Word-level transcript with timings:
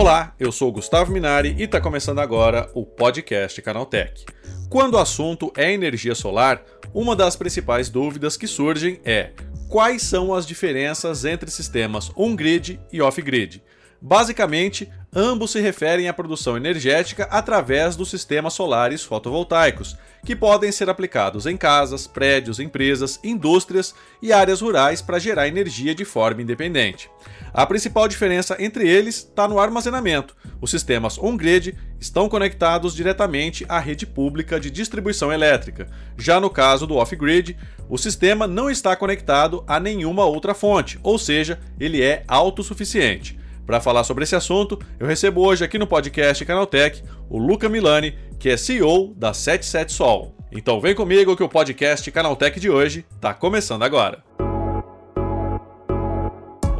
Olá, 0.00 0.34
eu 0.40 0.50
sou 0.50 0.72
Gustavo 0.72 1.12
Minari 1.12 1.54
e 1.58 1.64
está 1.64 1.78
começando 1.78 2.20
agora 2.20 2.70
o 2.72 2.86
podcast 2.86 3.60
Canaltech. 3.60 4.24
Quando 4.70 4.94
o 4.94 4.98
assunto 4.98 5.52
é 5.54 5.74
energia 5.74 6.14
solar, 6.14 6.64
uma 6.94 7.14
das 7.14 7.36
principais 7.36 7.90
dúvidas 7.90 8.34
que 8.34 8.46
surgem 8.46 8.98
é 9.04 9.32
quais 9.68 10.00
são 10.00 10.32
as 10.32 10.46
diferenças 10.46 11.26
entre 11.26 11.50
sistemas 11.50 12.10
on-grid 12.16 12.80
e 12.90 13.02
off-grid. 13.02 13.62
Basicamente, 14.00 14.90
ambos 15.14 15.50
se 15.50 15.60
referem 15.60 16.08
à 16.08 16.12
produção 16.12 16.56
energética 16.56 17.24
através 17.30 17.96
dos 17.96 18.10
sistemas 18.10 18.54
solares 18.54 19.02
fotovoltaicos, 19.02 19.96
que 20.24 20.36
podem 20.36 20.70
ser 20.70 20.88
aplicados 20.88 21.46
em 21.46 21.56
casas, 21.56 22.06
prédios, 22.06 22.60
empresas, 22.60 23.18
indústrias 23.24 23.94
e 24.22 24.32
áreas 24.32 24.60
rurais 24.60 25.00
para 25.00 25.18
gerar 25.18 25.48
energia 25.48 25.94
de 25.94 26.04
forma 26.04 26.42
independente. 26.42 27.10
A 27.52 27.66
principal 27.66 28.06
diferença 28.06 28.56
entre 28.60 28.88
eles 28.88 29.16
está 29.16 29.48
no 29.48 29.58
armazenamento. 29.58 30.36
Os 30.60 30.70
sistemas 30.70 31.18
on-grid 31.18 31.74
estão 31.98 32.28
conectados 32.28 32.94
diretamente 32.94 33.64
à 33.68 33.80
rede 33.80 34.06
pública 34.06 34.60
de 34.60 34.70
distribuição 34.70 35.32
elétrica. 35.32 35.88
Já 36.16 36.38
no 36.38 36.50
caso 36.50 36.86
do 36.86 36.96
off-grid, 36.96 37.56
o 37.88 37.98
sistema 37.98 38.46
não 38.46 38.70
está 38.70 38.94
conectado 38.94 39.64
a 39.66 39.80
nenhuma 39.80 40.24
outra 40.24 40.54
fonte, 40.54 41.00
ou 41.02 41.18
seja, 41.18 41.58
ele 41.80 42.02
é 42.02 42.22
autossuficiente. 42.28 43.39
Para 43.70 43.80
falar 43.80 44.02
sobre 44.02 44.24
esse 44.24 44.34
assunto, 44.34 44.76
eu 44.98 45.06
recebo 45.06 45.46
hoje 45.46 45.62
aqui 45.62 45.78
no 45.78 45.86
podcast 45.86 46.44
Canaltech 46.44 47.04
o 47.28 47.38
Luca 47.38 47.68
Milani, 47.68 48.18
que 48.36 48.48
é 48.48 48.56
CEO 48.56 49.14
da 49.14 49.32
77 49.32 49.92
Sol. 49.92 50.34
Então 50.50 50.80
vem 50.80 50.92
comigo 50.92 51.36
que 51.36 51.42
o 51.44 51.48
podcast 51.48 52.10
Canaltech 52.10 52.58
de 52.58 52.68
hoje 52.68 53.06
está 53.14 53.32
começando 53.32 53.84
agora. 53.84 54.24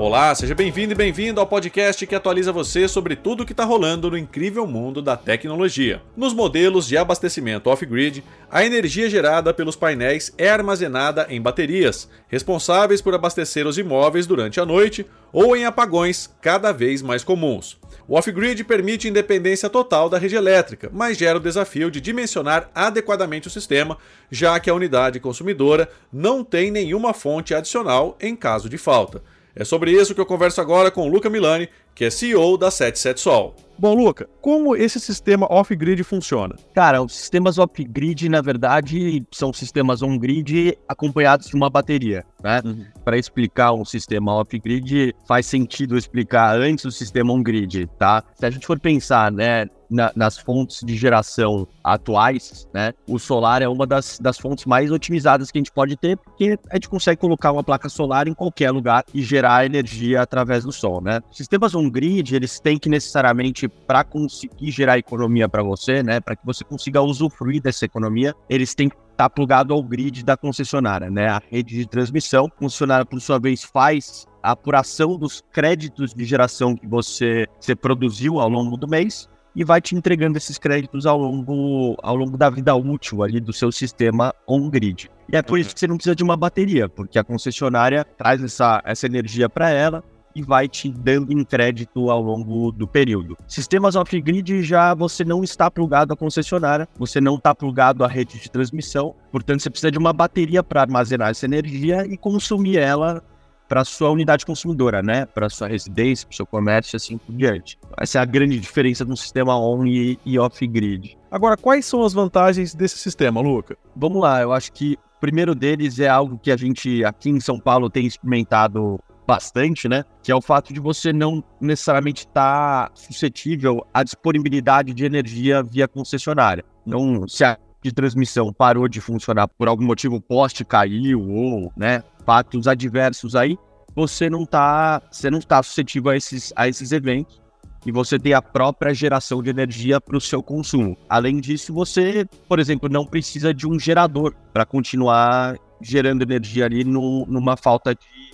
Olá, 0.01 0.35
seja 0.35 0.55
bem-vindo 0.55 0.95
e 0.95 0.97
bem-vindo 0.97 1.41
ao 1.41 1.47
podcast 1.47 2.07
que 2.07 2.15
atualiza 2.15 2.51
você 2.51 2.89
sobre 2.89 3.15
tudo 3.15 3.43
o 3.43 3.47
que 3.47 3.53
está 3.53 3.65
rolando 3.65 4.11
no 4.11 4.17
incrível 4.17 4.67
mundo 4.67 5.03
da 5.03 5.15
tecnologia. 5.15 6.01
Nos 6.17 6.33
modelos 6.33 6.89
de 6.89 6.97
abastecimento 6.97 7.69
off-grid, 7.69 8.25
a 8.51 8.65
energia 8.65 9.11
gerada 9.11 9.53
pelos 9.53 9.77
painéis 9.77 10.33
é 10.39 10.49
armazenada 10.49 11.27
em 11.29 11.39
baterias, 11.39 12.09
responsáveis 12.29 13.03
por 13.03 13.15
abastecer 13.15 13.67
os 13.67 13.77
imóveis 13.77 14.27
durante 14.27 14.59
a 14.59 14.65
noite 14.65 15.05
ou 15.31 15.55
em 15.55 15.67
apagões 15.67 16.31
cada 16.41 16.73
vez 16.73 17.03
mais 17.03 17.23
comuns. 17.23 17.79
O 18.09 18.17
off-grid 18.17 18.65
permite 18.65 19.07
independência 19.07 19.69
total 19.69 20.09
da 20.09 20.17
rede 20.17 20.35
elétrica, 20.35 20.89
mas 20.91 21.19
gera 21.19 21.37
o 21.37 21.43
desafio 21.43 21.91
de 21.91 22.01
dimensionar 22.01 22.71
adequadamente 22.75 23.49
o 23.49 23.51
sistema, 23.51 23.99
já 24.31 24.59
que 24.59 24.71
a 24.71 24.75
unidade 24.75 25.21
consumidora 25.21 25.91
não 26.11 26.43
tem 26.43 26.71
nenhuma 26.71 27.13
fonte 27.13 27.55
adicional 27.55 28.17
em 28.19 28.35
caso 28.35 28.67
de 28.67 28.79
falta. 28.79 29.23
É 29.61 29.65
sobre 29.65 29.91
isso 29.91 30.15
que 30.15 30.21
eu 30.23 30.25
converso 30.25 30.59
agora 30.59 30.91
com 30.91 31.07
o 31.07 31.13
Luca 31.13 31.29
Milani, 31.29 31.69
que 32.01 32.07
é 32.07 32.09
CEO 32.09 32.57
da 32.57 32.71
77 32.71 33.21
Sol. 33.21 33.55
Bom, 33.81 33.95
Luca, 33.95 34.29
como 34.43 34.77
esse 34.77 35.01
sistema 35.01 35.47
off-grid 35.51 36.05
funciona? 36.05 36.55
Cara, 36.75 37.03
os 37.03 37.15
sistemas 37.15 37.57
off-grid, 37.57 38.29
na 38.29 38.43
verdade, 38.43 39.23
são 39.33 39.55
sistemas 39.55 40.03
on-grid 40.03 40.79
acompanhados 40.87 41.49
de 41.49 41.57
uma 41.57 41.71
bateria, 41.71 42.23
né? 42.43 42.61
Uhum. 42.63 42.85
Para 43.03 43.17
explicar 43.17 43.73
um 43.73 43.85
sistema 43.85 44.35
off-grid, 44.35 45.15
faz 45.27 45.47
sentido 45.47 45.97
explicar 45.97 46.59
antes 46.59 46.85
o 46.85 46.91
sistema 46.91 47.33
on-grid, 47.33 47.87
tá? 47.99 48.23
Se 48.35 48.45
a 48.45 48.51
gente 48.51 48.67
for 48.67 48.79
pensar, 48.79 49.33
né, 49.33 49.67
na, 49.91 50.13
nas 50.15 50.39
fontes 50.39 50.81
de 50.85 50.95
geração 50.95 51.67
atuais, 51.83 52.69
né, 52.73 52.93
o 53.09 53.19
solar 53.19 53.63
é 53.63 53.69
uma 53.69 53.87
das, 53.87 54.19
das 54.21 54.39
fontes 54.39 54.67
mais 54.67 54.93
otimizadas 54.93 55.51
que 55.51 55.59
a 55.59 55.61
gente 55.61 55.73
pode 55.73 55.97
ter, 55.97 56.19
porque 56.19 56.59
a 56.71 56.77
gente 56.77 56.89
consegue 56.89 57.21
colocar 57.21 57.51
uma 57.51 57.65
placa 57.65 57.89
solar 57.89 58.29
em 58.29 58.35
qualquer 58.35 58.71
lugar 58.71 59.05
e 59.13 59.23
gerar 59.23 59.65
energia 59.65 60.21
através 60.21 60.65
do 60.65 60.71
sol, 60.71 61.01
né? 61.01 61.21
Sistemas 61.33 61.75
on-grid, 61.91 62.35
eles 62.35 62.61
têm 62.61 62.79
que 62.79 62.89
necessariamente 62.89 63.69
para 63.69 64.05
conseguir 64.05 64.71
gerar 64.71 64.99
economia 64.99 65.49
para 65.49 65.63
você, 65.63 66.03
né, 66.03 66.21
para 66.21 66.37
que 66.37 66.47
você 66.47 66.63
consiga 66.65 67.03
usufruir 67.03 67.61
dessa 67.61 67.85
economia, 67.85 68.35
eles 68.49 68.75
têm 68.75 68.89
que 68.89 68.97
estar 68.97 69.29
tá 69.29 69.31
plugado 69.31 69.75
ao 69.75 69.83
grid 69.83 70.25
da 70.25 70.37
concessionária, 70.37 71.11
né, 71.11 71.29
a 71.29 71.43
rede 71.51 71.77
de 71.77 71.87
transmissão. 71.87 72.47
A 72.47 72.51
concessionária, 72.51 73.05
por 73.05 73.21
sua 73.21 73.39
vez, 73.39 73.65
faz 73.65 74.27
a 74.43 74.53
apuração 74.53 75.19
dos 75.19 75.43
créditos 75.53 76.15
de 76.15 76.25
geração 76.25 76.75
que 76.75 76.87
você, 76.87 77.47
você 77.61 77.75
produziu 77.75 78.41
ao 78.41 78.49
longo 78.49 78.77
do 78.77 78.89
mês 78.89 79.29
e 79.55 79.65
vai 79.65 79.81
te 79.81 79.97
entregando 79.97 80.39
esses 80.39 80.59
créditos 80.59 81.07
ao 81.07 81.19
longo, 81.19 81.97
ao 82.03 82.15
longo 82.15 82.39
da 82.39 82.49
vida 82.49 82.75
útil 82.75 83.23
ali 83.23 83.41
do 83.41 83.53
seu 83.53 83.73
sistema 83.73 84.33
on-grid. 84.49 85.11
E 85.31 85.37
é 85.37 85.43
por 85.43 85.59
isso 85.59 85.75
que 85.75 85.81
você 85.81 85.87
não 85.87 85.97
precisa 85.97 86.15
de 86.15 86.23
uma 86.23 86.37
bateria, 86.37 86.89
porque 86.89 87.19
a 87.19 87.25
concessionária 87.25 88.05
traz 88.05 88.43
essa, 88.43 88.81
essa 88.85 89.07
energia 89.07 89.49
para 89.49 89.71
ela, 89.71 90.05
e 90.35 90.43
vai 90.43 90.69
te 90.69 90.89
dando 90.89 91.33
em 91.33 91.45
crédito 91.45 92.11
ao 92.11 92.21
longo 92.21 92.73
do 92.73 92.87
período. 92.87 93.37
Sistemas 93.47 93.97
off-grid 93.97 94.63
já 94.63 94.95
você 94.95 95.25
não 95.25 95.43
está 95.43 95.71
plugado 95.71 96.13
à 96.13 96.17
concessionária, 96.17 96.89
você 96.99 97.21
não 97.21 97.37
está 97.37 97.55
plugado 97.55 98.05
à 98.05 98.09
rede 98.09 98.39
de 98.39 98.51
transmissão, 98.51 99.15
portanto 99.31 99.61
você 99.61 99.71
precisa 99.71 99.91
de 99.91 99.99
uma 99.99 100.13
bateria 100.13 100.63
para 100.63 100.83
armazenar 100.83 101.31
essa 101.31 101.45
energia 101.45 102.07
e 102.07 102.17
consumir 102.17 102.79
ela 102.79 103.23
para 103.71 103.85
sua 103.85 104.11
unidade 104.11 104.45
consumidora, 104.45 105.01
né? 105.01 105.27
Para 105.27 105.49
sua 105.49 105.69
residência, 105.69 106.27
para 106.27 106.37
seu 106.37 106.45
comércio, 106.45 106.97
assim 106.97 107.17
por 107.17 107.33
diante. 107.33 107.79
Essa 107.97 108.19
é 108.19 108.21
a 108.21 108.25
grande 108.25 108.59
diferença 108.59 109.05
de 109.05 109.13
um 109.13 109.17
sistema 109.17 109.57
on 109.57 109.87
e, 109.87 110.19
e 110.27 110.37
off-grid. 110.41 111.17
Agora, 111.31 111.57
quais 111.57 111.87
são 111.87 112.03
as 112.05 112.13
vantagens 112.13 112.75
desse 112.75 112.99
sistema, 112.99 113.41
Luca? 113.41 113.79
Vamos 113.95 114.21
lá, 114.21 114.43
eu 114.43 114.53
acho 114.53 114.73
que 114.73 114.95
o 114.95 115.21
primeiro 115.21 115.55
deles 115.55 116.01
é 116.01 116.09
algo 116.09 116.37
que 116.37 116.51
a 116.51 116.57
gente 116.57 117.05
aqui 117.05 117.31
em 117.31 117.39
São 117.39 117.61
Paulo 117.61 117.89
tem 117.89 118.07
experimentado 118.07 118.99
bastante, 119.27 119.89
né? 119.89 120.05
Que 120.23 120.33
é 120.33 120.35
o 120.35 120.41
fato 120.41 120.73
de 120.73 120.81
você 120.81 121.13
não 121.13 121.43
necessariamente 121.61 122.27
estar 122.27 122.89
tá 122.89 122.91
suscetível 122.95 123.87
à 123.93 124.03
disponibilidade 124.03 124.93
de 124.93 125.05
energia 125.05 125.63
via 125.63 125.87
concessionária. 125.87 126.65
Então, 126.87 127.27
se 127.29 127.45
a 127.45 127.59
de 127.83 127.93
transmissão 127.93 128.53
parou 128.53 128.87
de 128.89 129.01
funcionar 129.01 129.49
por 129.49 129.69
algum 129.69 129.85
motivo, 129.85 130.17
o 130.17 130.21
poste 130.21 130.65
caiu 130.65 131.21
ou, 131.29 131.73
né, 131.77 132.03
fatos 132.27 132.69
adversos 132.69 133.35
aí, 133.35 133.57
você 133.95 134.29
não 134.29 134.43
está, 134.43 135.03
você 135.11 135.31
não 135.31 135.39
está 135.39 135.63
suscetível 135.63 136.11
a 136.11 136.17
esses, 136.17 136.53
a 136.55 136.69
esses 136.69 136.93
eventos 136.93 137.41
e 137.85 137.91
você 137.91 138.19
tem 138.19 138.35
a 138.35 138.43
própria 138.43 138.93
geração 138.93 139.43
de 139.43 139.51
energia 139.51 140.01
para 140.01 140.17
o 140.17 140.21
seu 140.21 140.43
consumo. 140.43 140.97
Além 141.09 141.41
disso, 141.41 141.73
você, 141.73 142.27
por 142.47 142.59
exemplo, 142.59 142.89
não 142.89 143.07
precisa 143.07 143.55
de 143.55 143.67
um 143.67 143.79
gerador 143.79 144.35
para 144.53 144.67
continuar 144.67 145.57
gerando 145.81 146.23
energia 146.23 146.67
ali 146.67 146.85
no, 146.85 147.25
numa 147.27 147.57
falta 147.57 147.95
de 147.95 148.30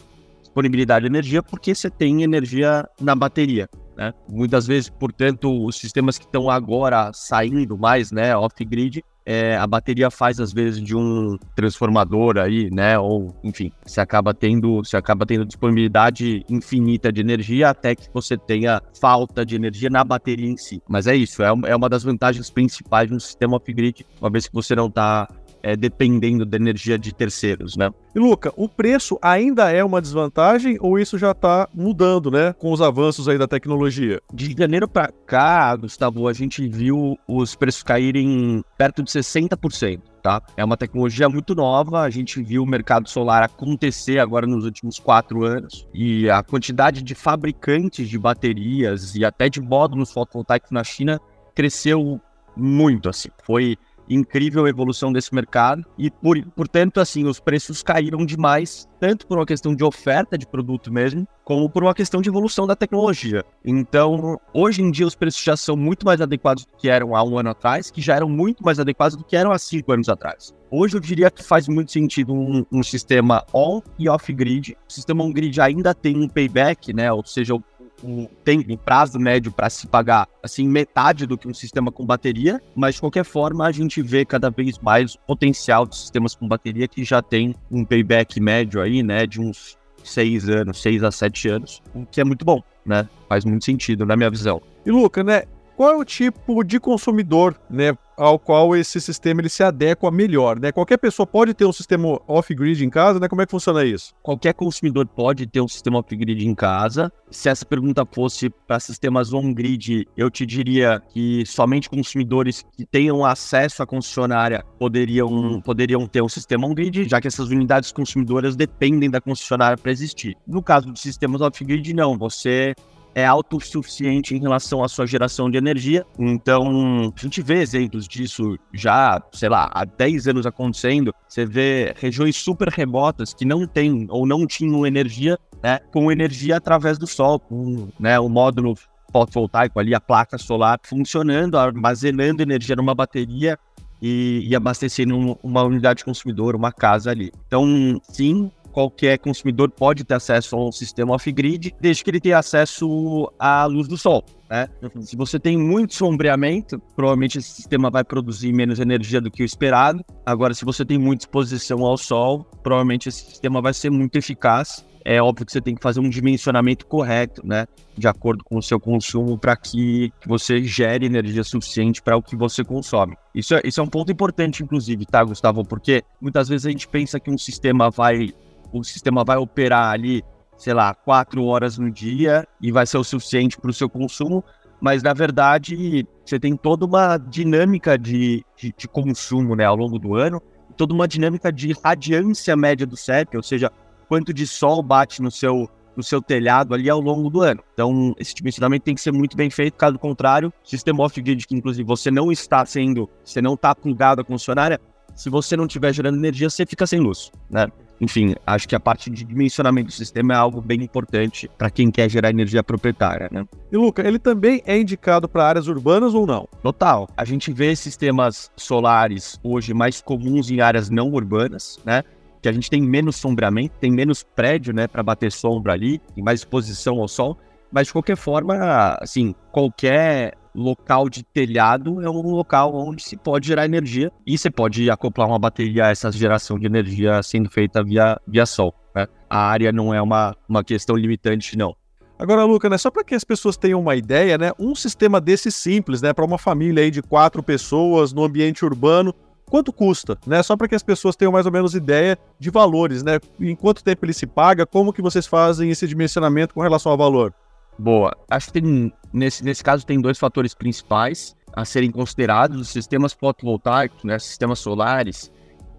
disponibilidade 0.56 1.02
de 1.02 1.10
energia 1.10 1.42
porque 1.42 1.74
você 1.74 1.90
tem 1.90 2.22
energia 2.22 2.88
na 3.00 3.14
bateria. 3.14 3.68
Né? 3.96 4.12
Muitas 4.30 4.66
vezes, 4.66 4.88
portanto, 4.88 5.64
os 5.64 5.76
sistemas 5.76 6.18
que 6.18 6.24
estão 6.24 6.50
agora 6.50 7.10
saindo 7.12 7.76
mais, 7.76 8.10
né, 8.10 8.34
off-grid, 8.36 9.02
é, 9.24 9.56
a 9.56 9.66
bateria 9.66 10.10
faz 10.10 10.38
às 10.38 10.52
vezes 10.52 10.80
de 10.80 10.94
um 10.94 11.36
transformador 11.56 12.38
aí, 12.38 12.70
né? 12.70 12.96
Ou 12.96 13.34
enfim, 13.42 13.72
você 13.84 14.00
acaba 14.00 14.32
tendo, 14.32 14.84
você 14.84 14.96
acaba 14.96 15.26
tendo 15.26 15.44
disponibilidade 15.44 16.44
infinita 16.48 17.10
de 17.10 17.22
energia 17.22 17.70
até 17.70 17.96
que 17.96 18.08
você 18.14 18.36
tenha 18.36 18.80
falta 19.00 19.44
de 19.44 19.56
energia 19.56 19.90
na 19.90 20.04
bateria 20.04 20.48
em 20.48 20.56
si. 20.56 20.80
Mas 20.88 21.08
é 21.08 21.16
isso, 21.16 21.42
é, 21.42 21.48
é 21.66 21.74
uma 21.74 21.88
das 21.88 22.04
vantagens 22.04 22.48
principais 22.50 23.08
de 23.08 23.16
um 23.16 23.18
sistema 23.18 23.56
off-grid, 23.56 24.06
uma 24.20 24.30
vez 24.30 24.46
que 24.46 24.54
você 24.54 24.76
não 24.76 24.86
está 24.86 25.26
é, 25.66 25.74
dependendo 25.74 26.46
da 26.46 26.56
energia 26.56 26.96
de 26.96 27.12
terceiros, 27.12 27.76
né? 27.76 27.90
E 28.14 28.20
Luca, 28.20 28.52
o 28.56 28.68
preço 28.68 29.18
ainda 29.20 29.68
é 29.68 29.82
uma 29.82 30.00
desvantagem 30.00 30.78
ou 30.80 30.96
isso 30.96 31.18
já 31.18 31.32
está 31.32 31.68
mudando, 31.74 32.30
né, 32.30 32.52
com 32.52 32.70
os 32.70 32.80
avanços 32.80 33.28
aí 33.28 33.36
da 33.36 33.48
tecnologia? 33.48 34.22
De 34.32 34.54
janeiro 34.56 34.86
para 34.86 35.10
cá, 35.26 35.74
Gustavo, 35.74 36.28
a 36.28 36.32
gente 36.32 36.68
viu 36.68 37.18
os 37.26 37.56
preços 37.56 37.82
caírem 37.82 38.62
perto 38.78 39.02
de 39.02 39.10
60%. 39.10 40.00
Tá? 40.22 40.40
É 40.56 40.64
uma 40.64 40.76
tecnologia 40.76 41.28
muito 41.28 41.54
nova, 41.54 42.00
a 42.00 42.10
gente 42.10 42.40
viu 42.42 42.62
o 42.62 42.66
mercado 42.66 43.08
solar 43.08 43.42
acontecer 43.42 44.20
agora 44.20 44.46
nos 44.46 44.64
últimos 44.64 45.00
quatro 45.00 45.44
anos 45.44 45.86
e 45.92 46.30
a 46.30 46.42
quantidade 46.44 47.02
de 47.02 47.14
fabricantes 47.14 48.08
de 48.08 48.18
baterias 48.18 49.16
e 49.16 49.24
até 49.24 49.48
de 49.48 49.60
módulos 49.60 50.12
fotovoltaicos 50.12 50.70
na 50.70 50.84
China 50.84 51.20
cresceu 51.54 52.20
muito, 52.56 53.08
assim, 53.08 53.28
foi 53.44 53.76
incrível 54.08 54.66
evolução 54.66 55.12
desse 55.12 55.34
mercado 55.34 55.84
e, 55.98 56.10
por, 56.10 56.40
portanto, 56.54 57.00
assim, 57.00 57.24
os 57.24 57.40
preços 57.40 57.82
caíram 57.82 58.24
demais, 58.24 58.88
tanto 59.00 59.26
por 59.26 59.38
uma 59.38 59.46
questão 59.46 59.74
de 59.74 59.84
oferta 59.84 60.38
de 60.38 60.46
produto 60.46 60.92
mesmo, 60.92 61.26
como 61.44 61.70
por 61.70 61.82
uma 61.82 61.94
questão 61.94 62.20
de 62.20 62.28
evolução 62.28 62.66
da 62.66 62.74
tecnologia. 62.74 63.44
Então, 63.64 64.40
hoje 64.52 64.82
em 64.82 64.90
dia, 64.90 65.06
os 65.06 65.14
preços 65.14 65.42
já 65.42 65.56
são 65.56 65.76
muito 65.76 66.04
mais 66.04 66.20
adequados 66.20 66.64
do 66.64 66.76
que 66.76 66.88
eram 66.88 67.14
há 67.14 67.22
um 67.22 67.38
ano 67.38 67.50
atrás, 67.50 67.90
que 67.90 68.00
já 68.00 68.16
eram 68.16 68.28
muito 68.28 68.64
mais 68.64 68.80
adequados 68.80 69.16
do 69.16 69.24
que 69.24 69.36
eram 69.36 69.52
há 69.52 69.58
cinco 69.58 69.92
anos 69.92 70.08
atrás. 70.08 70.54
Hoje 70.70 70.96
eu 70.96 71.00
diria 71.00 71.30
que 71.30 71.44
faz 71.44 71.68
muito 71.68 71.92
sentido 71.92 72.34
um, 72.34 72.64
um 72.72 72.82
sistema 72.82 73.44
on 73.54 73.80
e 73.96 74.08
off 74.08 74.32
grid. 74.32 74.76
O 74.88 74.92
sistema 74.92 75.22
on 75.22 75.32
grid 75.32 75.60
ainda 75.60 75.94
tem 75.94 76.16
um 76.16 76.28
payback, 76.28 76.92
né? 76.92 77.12
Ou 77.12 77.24
seja, 77.24 77.54
o 77.54 77.62
um, 78.02 78.26
tem 78.44 78.64
um 78.68 78.76
prazo 78.76 79.18
médio 79.18 79.50
para 79.50 79.70
se 79.70 79.86
pagar 79.86 80.28
assim 80.42 80.68
metade 80.68 81.26
do 81.26 81.36
que 81.36 81.48
um 81.48 81.54
sistema 81.54 81.90
com 81.90 82.04
bateria, 82.04 82.60
mas 82.74 82.96
de 82.96 83.00
qualquer 83.00 83.24
forma 83.24 83.66
a 83.66 83.72
gente 83.72 84.02
vê 84.02 84.24
cada 84.24 84.50
vez 84.50 84.78
mais 84.78 85.14
o 85.14 85.18
potencial 85.20 85.86
de 85.86 85.96
sistemas 85.96 86.34
com 86.34 86.46
bateria 86.46 86.86
que 86.88 87.04
já 87.04 87.22
tem 87.22 87.54
um 87.70 87.84
payback 87.84 88.40
médio 88.40 88.80
aí, 88.80 89.02
né, 89.02 89.26
de 89.26 89.40
uns 89.40 89.76
seis 90.04 90.48
anos, 90.48 90.80
seis 90.80 91.02
a 91.02 91.10
sete 91.10 91.48
anos, 91.48 91.82
o 91.94 92.06
que 92.06 92.20
é 92.20 92.24
muito 92.24 92.44
bom, 92.44 92.62
né? 92.84 93.08
Faz 93.28 93.44
muito 93.44 93.64
sentido 93.64 94.06
na 94.06 94.16
minha 94.16 94.30
visão. 94.30 94.62
E 94.84 94.90
Luca, 94.90 95.24
né? 95.24 95.42
Qual 95.76 95.92
é 95.92 95.96
o 95.96 96.04
tipo 96.04 96.64
de 96.64 96.80
consumidor, 96.80 97.54
né, 97.68 97.92
ao 98.16 98.38
qual 98.38 98.74
esse 98.74 98.98
sistema 98.98 99.42
ele 99.42 99.48
se 99.50 99.62
adequa 99.62 100.10
melhor, 100.10 100.58
né? 100.58 100.72
Qualquer 100.72 100.96
pessoa 100.96 101.26
pode 101.26 101.52
ter 101.52 101.66
um 101.66 101.72
sistema 101.72 102.18
off-grid 102.26 102.82
em 102.82 102.88
casa, 102.88 103.20
né? 103.20 103.28
Como 103.28 103.42
é 103.42 103.46
que 103.46 103.50
funciona 103.50 103.84
isso? 103.84 104.14
Qualquer 104.22 104.54
consumidor 104.54 105.06
pode 105.06 105.46
ter 105.46 105.60
um 105.60 105.68
sistema 105.68 105.98
off-grid 105.98 106.46
em 106.46 106.54
casa. 106.54 107.12
Se 107.30 107.50
essa 107.50 107.66
pergunta 107.66 108.06
fosse 108.10 108.48
para 108.48 108.80
sistemas 108.80 109.34
on-grid, 109.34 110.08
eu 110.16 110.30
te 110.30 110.46
diria 110.46 111.02
que 111.10 111.44
somente 111.44 111.90
consumidores 111.90 112.64
que 112.74 112.86
tenham 112.86 113.22
acesso 113.22 113.82
à 113.82 113.86
concessionária 113.86 114.64
poderiam, 114.78 115.60
poderiam 115.60 116.06
ter 116.06 116.22
um 116.22 116.28
sistema 116.28 116.66
on-grid, 116.66 117.06
já 117.06 117.20
que 117.20 117.28
essas 117.28 117.50
unidades 117.50 117.92
consumidoras 117.92 118.56
dependem 118.56 119.10
da 119.10 119.20
concessionária 119.20 119.76
para 119.76 119.92
existir. 119.92 120.34
No 120.46 120.62
caso 120.62 120.90
de 120.90 120.98
sistemas 120.98 121.42
off-grid, 121.42 121.92
não. 121.92 122.16
Você 122.16 122.74
é 123.16 123.24
autossuficiente 123.24 124.34
em 124.36 124.38
relação 124.38 124.84
à 124.84 124.88
sua 124.88 125.06
geração 125.06 125.50
de 125.50 125.56
energia. 125.56 126.04
Então, 126.18 127.10
a 127.16 127.20
gente 127.20 127.40
vê 127.40 127.62
exemplos 127.62 128.06
disso 128.06 128.58
já, 128.74 129.18
sei 129.32 129.48
lá, 129.48 129.70
há 129.72 129.86
10 129.86 130.28
anos 130.28 130.44
acontecendo. 130.44 131.14
Você 131.26 131.46
vê 131.46 131.94
regiões 131.96 132.36
super 132.36 132.68
remotas 132.68 133.32
que 133.32 133.46
não 133.46 133.66
têm 133.66 134.06
ou 134.10 134.26
não 134.26 134.46
tinham 134.46 134.86
energia, 134.86 135.38
né, 135.62 135.78
com 135.90 136.12
energia 136.12 136.58
através 136.58 136.98
do 136.98 137.06
sol, 137.06 137.40
com 137.40 137.88
né, 137.98 138.20
o 138.20 138.28
módulo 138.28 138.74
fotovoltaico 139.10 139.80
ali, 139.80 139.94
a 139.94 140.00
placa 140.00 140.36
solar 140.36 140.78
funcionando, 140.82 141.56
armazenando 141.56 142.42
energia 142.42 142.76
numa 142.76 142.94
bateria 142.94 143.58
e, 144.02 144.44
e 144.46 144.54
abastecendo 144.54 145.38
uma 145.42 145.62
unidade 145.62 146.04
consumidora, 146.04 146.54
uma 146.54 146.70
casa 146.70 147.12
ali. 147.12 147.32
Então, 147.46 147.98
sim, 148.10 148.50
qualquer 148.76 149.18
consumidor 149.18 149.70
pode 149.70 150.04
ter 150.04 150.12
acesso 150.12 150.54
a 150.54 150.68
um 150.68 150.70
sistema 150.70 151.14
off-grid, 151.14 151.74
desde 151.80 152.04
que 152.04 152.10
ele 152.10 152.20
tenha 152.20 152.38
acesso 152.38 153.32
à 153.38 153.64
luz 153.64 153.88
do 153.88 153.96
sol. 153.96 154.22
Né? 154.50 154.68
Se 155.00 155.16
você 155.16 155.40
tem 155.40 155.56
muito 155.56 155.94
sombreamento, 155.94 156.78
provavelmente 156.94 157.38
esse 157.38 157.48
sistema 157.52 157.88
vai 157.88 158.04
produzir 158.04 158.52
menos 158.52 158.78
energia 158.78 159.18
do 159.18 159.30
que 159.30 159.42
o 159.42 159.46
esperado. 159.46 160.04
Agora, 160.26 160.52
se 160.52 160.62
você 160.62 160.84
tem 160.84 160.98
muita 160.98 161.22
exposição 161.22 161.86
ao 161.86 161.96
sol, 161.96 162.44
provavelmente 162.62 163.08
esse 163.08 163.24
sistema 163.24 163.62
vai 163.62 163.72
ser 163.72 163.88
muito 163.88 164.14
eficaz. 164.16 164.84
É 165.06 165.22
óbvio 165.22 165.46
que 165.46 165.52
você 165.52 165.60
tem 165.60 165.74
que 165.74 165.82
fazer 165.82 166.00
um 166.00 166.10
dimensionamento 166.10 166.84
correto, 166.84 167.46
né? 167.46 167.66
De 167.96 168.06
acordo 168.08 168.44
com 168.44 168.58
o 168.58 168.62
seu 168.62 168.78
consumo, 168.78 169.38
para 169.38 169.56
que 169.56 170.12
você 170.26 170.62
gere 170.64 171.06
energia 171.06 171.44
suficiente 171.44 172.02
para 172.02 172.16
o 172.16 172.22
que 172.22 172.36
você 172.36 172.62
consome. 172.62 173.16
Isso 173.34 173.54
é, 173.54 173.62
isso 173.64 173.80
é 173.80 173.82
um 173.82 173.88
ponto 173.88 174.12
importante, 174.12 174.62
inclusive, 174.62 175.06
tá, 175.06 175.24
Gustavo? 175.24 175.64
Porque 175.64 176.02
muitas 176.20 176.48
vezes 176.48 176.66
a 176.66 176.70
gente 176.70 176.86
pensa 176.88 177.18
que 177.18 177.30
um 177.30 177.38
sistema 177.38 177.88
vai 177.88 178.34
o 178.78 178.84
sistema 178.84 179.24
vai 179.24 179.36
operar 179.36 179.92
ali, 179.92 180.22
sei 180.56 180.74
lá, 180.74 180.94
quatro 180.94 181.44
horas 181.44 181.78
no 181.78 181.90
dia 181.90 182.46
e 182.60 182.72
vai 182.72 182.86
ser 182.86 182.98
o 182.98 183.04
suficiente 183.04 183.58
para 183.58 183.70
o 183.70 183.74
seu 183.74 183.88
consumo, 183.88 184.44
mas 184.80 185.02
na 185.02 185.12
verdade 185.12 186.06
você 186.24 186.38
tem 186.38 186.56
toda 186.56 186.84
uma 186.84 187.16
dinâmica 187.18 187.98
de, 187.98 188.44
de, 188.56 188.74
de, 188.76 188.88
consumo 188.88 189.54
né, 189.54 189.64
ao 189.64 189.76
longo 189.76 189.98
do 189.98 190.14
ano, 190.14 190.40
toda 190.76 190.92
uma 190.92 191.08
dinâmica 191.08 191.52
de 191.52 191.72
radiância 191.84 192.56
média 192.56 192.86
do 192.86 192.96
CEP, 192.96 193.36
ou 193.36 193.42
seja, 193.42 193.70
quanto 194.08 194.32
de 194.32 194.46
sol 194.46 194.82
bate 194.82 195.22
no 195.22 195.30
seu, 195.30 195.68
no 195.96 196.02
seu 196.02 196.20
telhado 196.20 196.74
ali 196.74 196.90
ao 196.90 197.00
longo 197.00 197.30
do 197.30 197.40
ano. 197.40 197.62
Então, 197.72 198.14
esse 198.18 198.34
dimensionamento 198.34 198.84
tem 198.84 198.94
que 198.94 199.00
ser 199.00 199.12
muito 199.12 199.36
bem 199.36 199.50
feito, 199.50 199.74
caso 199.74 199.98
contrário, 199.98 200.52
sistema 200.62 201.02
off-grid 201.02 201.46
que 201.46 201.54
inclusive 201.54 201.86
você 201.86 202.10
não 202.10 202.30
está 202.30 202.64
sendo, 202.66 203.08
você 203.24 203.40
não 203.40 203.54
está 203.54 203.74
plugado 203.74 204.20
à 204.20 204.24
concessionária, 204.24 204.80
se 205.14 205.30
você 205.30 205.56
não 205.56 205.64
estiver 205.64 205.94
gerando 205.94 206.18
energia, 206.18 206.50
você 206.50 206.66
fica 206.66 206.86
sem 206.86 207.00
luz, 207.00 207.32
né? 207.50 207.66
Enfim, 208.00 208.34
acho 208.46 208.68
que 208.68 208.74
a 208.74 208.80
parte 208.80 209.08
de 209.08 209.24
dimensionamento 209.24 209.86
do 209.86 209.92
sistema 209.92 210.34
é 210.34 210.36
algo 210.36 210.60
bem 210.60 210.82
importante 210.82 211.50
para 211.56 211.70
quem 211.70 211.90
quer 211.90 212.10
gerar 212.10 212.30
energia 212.30 212.62
proprietária, 212.62 213.28
né? 213.32 213.46
E 213.72 213.76
Luca, 213.76 214.06
ele 214.06 214.18
também 214.18 214.62
é 214.66 214.78
indicado 214.78 215.28
para 215.28 215.46
áreas 215.46 215.66
urbanas 215.66 216.14
ou 216.14 216.26
não? 216.26 216.48
Total. 216.62 217.08
A 217.16 217.24
gente 217.24 217.52
vê 217.52 217.74
sistemas 217.74 218.50
solares 218.56 219.40
hoje 219.42 219.72
mais 219.72 220.00
comuns 220.00 220.50
em 220.50 220.60
áreas 220.60 220.90
não 220.90 221.10
urbanas, 221.10 221.78
né? 221.84 222.02
Que 222.42 222.48
a 222.48 222.52
gente 222.52 222.70
tem 222.70 222.82
menos 222.82 223.16
sombreamento, 223.16 223.74
tem 223.80 223.90
menos 223.90 224.22
prédio, 224.22 224.74
né, 224.74 224.86
para 224.86 225.02
bater 225.02 225.32
sombra 225.32 225.72
ali, 225.72 225.98
tem 226.14 226.22
mais 226.22 226.40
exposição 226.40 227.00
ao 227.00 227.08
sol. 227.08 227.36
Mas 227.72 227.88
de 227.88 227.92
qualquer 227.92 228.16
forma, 228.16 228.96
assim, 229.00 229.34
qualquer 229.50 230.34
local 230.56 231.08
de 231.08 231.22
telhado 231.22 232.00
é 232.00 232.08
um 232.08 232.22
local 232.30 232.74
onde 232.74 233.02
se 233.02 233.16
pode 233.16 233.46
gerar 233.46 233.66
energia 233.66 234.10
e 234.26 234.36
você 234.36 234.50
pode 234.50 234.90
acoplar 234.90 235.28
uma 235.28 235.38
bateria 235.38 235.86
a 235.86 235.90
essa 235.90 236.10
geração 236.10 236.58
de 236.58 236.66
energia 236.66 237.22
sendo 237.22 237.50
feita 237.50 237.84
via, 237.84 238.18
via 238.26 238.46
sol. 238.46 238.74
Né? 238.94 239.06
A 239.28 239.38
área 239.38 239.70
não 239.70 239.92
é 239.92 240.00
uma, 240.00 240.34
uma 240.48 240.64
questão 240.64 240.96
limitante, 240.96 241.56
não. 241.56 241.76
Agora, 242.18 242.44
Luca, 242.44 242.70
né, 242.70 242.78
só 242.78 242.90
para 242.90 243.04
que 243.04 243.14
as 243.14 243.24
pessoas 243.24 243.58
tenham 243.58 243.78
uma 243.78 243.94
ideia, 243.94 244.38
né, 244.38 244.50
um 244.58 244.74
sistema 244.74 245.20
desse 245.20 245.52
simples, 245.52 246.00
né, 246.00 246.14
para 246.14 246.24
uma 246.24 246.38
família 246.38 246.82
aí 246.82 246.90
de 246.90 247.02
quatro 247.02 247.42
pessoas 247.42 248.14
no 248.14 248.24
ambiente 248.24 248.64
urbano, 248.64 249.14
quanto 249.44 249.72
custa, 249.72 250.18
né? 250.26 250.42
Só 250.42 250.56
para 250.56 250.68
que 250.68 250.74
as 250.74 250.82
pessoas 250.82 251.14
tenham 251.14 251.32
mais 251.32 251.46
ou 251.46 251.52
menos 251.52 251.74
ideia 251.74 252.18
de 252.38 252.50
valores, 252.50 253.02
né? 253.02 253.20
Em 253.40 253.54
quanto 253.54 253.82
tempo 253.82 254.04
ele 254.04 254.12
se 254.12 254.26
paga, 254.26 254.66
como 254.66 254.92
que 254.92 255.00
vocês 255.00 255.26
fazem 255.26 255.70
esse 255.70 255.86
dimensionamento 255.86 256.52
com 256.52 256.60
relação 256.60 256.90
ao 256.90 256.98
valor? 256.98 257.32
Boa. 257.78 258.16
Acho 258.30 258.48
que 258.48 258.60
tem, 258.60 258.92
nesse, 259.12 259.44
nesse 259.44 259.62
caso 259.62 259.84
tem 259.84 260.00
dois 260.00 260.18
fatores 260.18 260.54
principais 260.54 261.36
a 261.52 261.64
serem 261.64 261.90
considerados. 261.90 262.60
Os 262.60 262.68
sistemas 262.68 263.12
fotovoltaicos, 263.12 264.02
né, 264.04 264.18
sistemas 264.18 264.58
solares, 264.58 265.30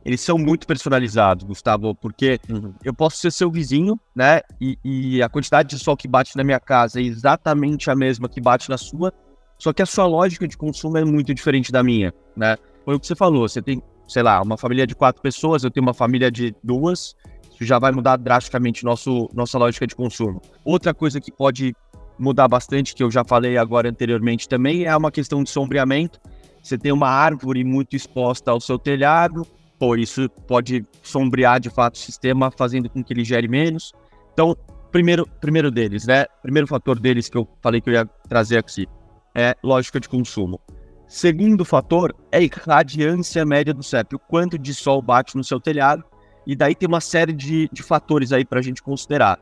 eles 0.07 0.21
são 0.21 0.37
muito 0.37 0.65
personalizados, 0.65 1.45
Gustavo, 1.45 1.93
porque 1.93 2.39
uhum. 2.49 2.73
eu 2.81 2.93
posso 2.93 3.17
ser 3.17 3.29
seu 3.29 3.51
vizinho, 3.51 3.99
né? 4.15 4.39
E, 4.59 4.79
e, 4.81 5.21
a 5.21 5.27
quantidade 5.27 5.67
de 5.67 5.77
sol 5.77 5.97
que 5.97 6.07
bate 6.07 6.37
na 6.37 6.45
minha 6.45 6.61
casa 6.61 7.01
é 7.01 7.03
exatamente 7.03 7.91
a 7.91 7.95
mesma 7.95 8.29
que 8.29 8.39
bate 8.39 8.69
na 8.69 8.77
sua, 8.77 9.13
só 9.59 9.73
que 9.73 9.81
a 9.81 9.85
sua 9.85 10.05
lógica 10.05 10.47
de 10.47 10.55
consumo 10.55 10.97
é 10.97 11.03
muito 11.03 11.33
diferente 11.33 11.73
da 11.73 11.83
minha, 11.83 12.13
né? 12.37 12.55
Foi 12.85 12.95
o 12.95 12.99
que 13.01 13.05
você 13.05 13.15
falou, 13.15 13.49
você 13.49 13.61
tem, 13.61 13.83
sei 14.07 14.23
lá, 14.23 14.41
uma 14.41 14.55
família 14.55 14.87
de 14.87 14.95
quatro 14.95 15.21
pessoas, 15.21 15.65
eu 15.65 15.69
tenho 15.69 15.85
uma 15.85 15.93
família 15.93 16.31
de 16.31 16.55
duas, 16.63 17.13
isso 17.57 17.65
já 17.65 17.79
vai 17.79 17.91
mudar 17.91 18.17
drasticamente 18.17 18.85
nosso, 18.85 19.27
nossa 19.33 19.57
lógica 19.57 19.87
de 19.87 19.95
consumo. 19.95 20.39
Outra 20.63 20.93
coisa 20.93 21.19
que 21.19 21.31
pode 21.31 21.75
mudar 22.17 22.47
bastante, 22.47 22.93
que 22.93 23.01
eu 23.01 23.09
já 23.09 23.23
falei 23.23 23.57
agora 23.57 23.89
anteriormente 23.89 24.47
também, 24.47 24.85
é 24.85 24.95
uma 24.95 25.11
questão 25.11 25.43
de 25.43 25.49
sombreamento. 25.49 26.19
Você 26.61 26.77
tem 26.77 26.91
uma 26.91 27.09
árvore 27.09 27.63
muito 27.63 27.95
exposta 27.95 28.51
ao 28.51 28.61
seu 28.61 28.77
telhado, 28.77 29.45
por 29.79 29.97
isso 29.97 30.29
pode 30.47 30.85
sombrear 31.01 31.59
de 31.59 31.71
fato 31.71 31.95
o 31.95 31.97
sistema, 31.97 32.51
fazendo 32.51 32.89
com 32.89 33.03
que 33.03 33.11
ele 33.11 33.23
gere 33.23 33.47
menos. 33.47 33.91
Então, 34.33 34.55
primeiro, 34.91 35.27
primeiro 35.41 35.71
deles, 35.71 36.05
né? 36.05 36.25
Primeiro 36.43 36.67
fator 36.67 36.99
deles 36.99 37.27
que 37.27 37.37
eu 37.37 37.47
falei 37.59 37.81
que 37.81 37.89
eu 37.89 37.93
ia 37.93 38.05
trazer 38.29 38.59
aqui 38.59 38.87
é 39.35 39.55
lógica 39.63 39.99
de 39.99 40.07
consumo. 40.07 40.59
Segundo 41.07 41.65
fator 41.65 42.13
é 42.31 42.39
a 42.39 42.71
radiância 42.71 43.45
média 43.45 43.73
do 43.73 43.81
CEP, 43.81 44.15
o 44.15 44.19
quanto 44.19 44.59
de 44.59 44.75
sol 44.75 45.01
bate 45.01 45.37
no 45.37 45.43
seu 45.43 45.59
telhado. 45.59 46.03
E 46.47 46.55
daí 46.55 46.73
tem 46.73 46.87
uma 46.87 47.01
série 47.01 47.33
de, 47.33 47.69
de 47.73 47.83
fatores 47.83 48.31
aí 48.31 48.45
para 48.45 48.59
a 48.59 48.63
gente 48.63 48.81
considerar. 48.81 49.37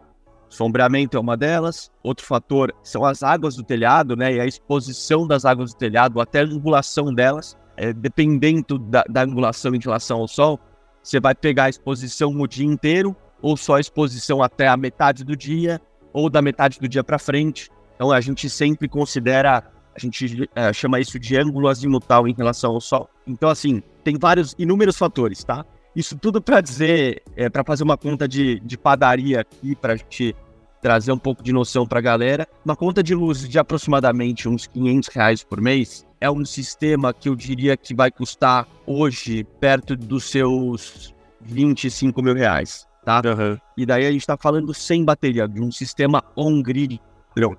Sombreamento 0.50 1.16
é 1.16 1.20
uma 1.20 1.38
delas. 1.38 1.92
Outro 2.02 2.26
fator 2.26 2.74
são 2.82 3.06
as 3.06 3.22
águas 3.22 3.56
do 3.56 3.62
telhado, 3.62 4.16
né? 4.16 4.34
E 4.34 4.40
a 4.40 4.46
exposição 4.48 5.28
das 5.28 5.46
águas 5.46 5.72
do 5.72 5.78
telhado, 5.78 6.20
até 6.20 6.40
a 6.40 6.46
angulação 6.46 7.14
delas. 7.14 7.56
É, 7.78 7.94
dependendo 7.94 8.80
da, 8.80 9.04
da 9.08 9.22
angulação 9.22 9.76
em 9.76 9.80
relação 9.80 10.22
ao 10.22 10.28
sol, 10.28 10.60
você 11.04 11.20
vai 11.20 11.36
pegar 11.36 11.66
a 11.66 11.70
exposição 11.70 12.32
o 12.32 12.48
dia 12.48 12.66
inteiro, 12.66 13.16
ou 13.42 13.56
só 13.56 13.76
a 13.76 13.82
exposição 13.82 14.42
até 14.42 14.68
a 14.68 14.78
metade 14.78 15.24
do 15.24 15.36
dia, 15.36 15.80
ou 16.12 16.30
da 16.30 16.42
metade 16.42 16.80
do 16.80 16.88
dia 16.88 17.04
para 17.04 17.20
frente. 17.20 17.70
Então 17.96 18.12
a 18.12 18.20
gente 18.20 18.50
sempre 18.50 18.88
considera, 18.88 19.64
a 19.94 20.00
gente 20.00 20.50
é, 20.56 20.74
chama 20.74 21.00
isso 21.00 21.20
de 21.20 21.38
ângulo 21.38 21.68
azimutal 21.68 22.28
em 22.28 22.34
relação 22.34 22.72
ao 22.72 22.82
sol. 22.82 23.10
Então, 23.28 23.50
assim, 23.50 23.84
tem 24.04 24.18
vários, 24.18 24.56
inúmeros 24.58 24.98
fatores, 24.98 25.44
tá? 25.44 25.66
Isso 25.96 26.18
tudo 26.18 26.42
para 26.42 26.60
dizer, 26.60 27.22
é, 27.36 27.50
para 27.50 27.64
fazer 27.64 27.84
uma 27.84 27.98
conta 27.98 28.28
de, 28.28 28.60
de 28.60 28.78
padaria 28.78 29.42
aqui, 29.42 29.76
para 29.76 29.94
a 29.94 29.96
gente 29.96 30.36
trazer 30.82 31.12
um 31.12 31.18
pouco 31.18 31.42
de 31.42 31.52
noção 31.52 31.88
para 31.88 32.00
a 32.00 32.02
galera. 32.02 32.48
Uma 32.64 32.76
conta 32.76 33.02
de 33.02 33.16
luz 33.16 33.48
de 33.48 33.58
aproximadamente 33.58 34.48
uns 34.48 34.68
500 34.68 35.10
reais 35.10 35.44
por 35.44 35.60
mês 35.60 36.06
é 36.22 36.30
um 36.30 36.46
sistema 36.46 37.14
que 37.14 37.28
eu 37.28 37.36
diria 37.36 37.76
que 37.76 37.96
vai 37.96 38.12
custar 38.12 38.68
hoje 38.86 39.44
perto 39.60 39.96
dos 39.96 40.26
seus 40.26 41.14
25 41.42 42.22
mil 42.22 42.36
reais, 42.36 42.88
tá? 43.04 43.22
Uhum. 43.26 43.58
E 43.78 43.86
daí 43.86 44.06
a 44.06 44.12
gente 44.12 44.22
está 44.22 44.38
falando 44.38 44.74
sem 44.74 45.04
bateria, 45.04 45.48
de 45.48 45.62
um 45.62 45.72
sistema 45.72 46.24
on-grid, 46.36 47.02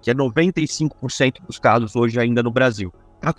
que 0.00 0.10
é 0.10 0.14
95% 0.14 1.44
dos 1.46 1.58
casos 1.58 1.96
hoje 1.96 2.20
ainda 2.20 2.42
no 2.42 2.50
Brasil. 2.50 2.92
A 3.22 3.34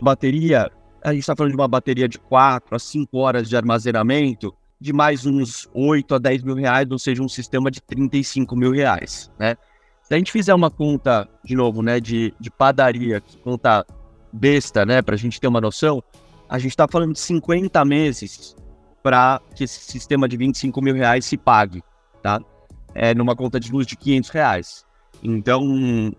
bateria 0.00 0.70
a 1.04 1.12
gente 1.12 1.20
está 1.20 1.34
falando 1.34 1.52
de 1.52 1.56
uma 1.56 1.68
bateria 1.68 2.08
de 2.08 2.18
4 2.18 2.74
a 2.74 2.78
5 2.78 3.18
horas 3.18 3.48
de 3.48 3.56
armazenamento, 3.56 4.54
de 4.80 4.92
mais 4.92 5.26
uns 5.26 5.68
8 5.74 6.14
a 6.14 6.18
10 6.18 6.42
mil 6.42 6.54
reais, 6.54 6.88
ou 6.90 6.98
seja, 6.98 7.22
um 7.22 7.28
sistema 7.28 7.70
de 7.70 7.80
35 7.80 8.54
mil 8.56 8.72
reais, 8.72 9.30
né? 9.38 9.56
Se 10.02 10.14
a 10.14 10.18
gente 10.18 10.32
fizer 10.32 10.54
uma 10.54 10.70
conta, 10.70 11.28
de 11.44 11.54
novo, 11.54 11.82
né, 11.82 12.00
de, 12.00 12.34
de 12.38 12.50
padaria, 12.50 13.22
conta 13.42 13.86
besta, 14.32 14.84
né, 14.84 15.00
para 15.00 15.14
a 15.14 15.18
gente 15.18 15.40
ter 15.40 15.46
uma 15.46 15.60
noção, 15.60 16.02
a 16.48 16.58
gente 16.58 16.72
está 16.72 16.86
falando 16.88 17.12
de 17.12 17.20
50 17.20 17.84
meses 17.84 18.56
para 19.02 19.40
que 19.54 19.64
esse 19.64 19.80
sistema 19.80 20.28
de 20.28 20.36
25 20.36 20.82
mil 20.82 20.94
reais 20.94 21.24
se 21.24 21.36
pague, 21.36 21.82
tá? 22.22 22.40
É 22.94 23.14
numa 23.14 23.34
conta 23.34 23.58
de 23.58 23.72
luz 23.72 23.86
de 23.86 23.96
500 23.96 24.30
reais. 24.30 24.84
Então, 25.22 25.64